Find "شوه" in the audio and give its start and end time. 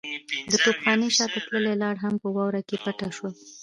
3.15-3.29